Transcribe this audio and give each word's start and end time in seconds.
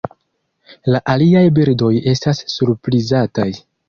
La 0.95 1.01
aliaj 1.13 1.43
birdoj 1.59 1.91
estas 2.13 2.41
surprizataj. 2.55 3.47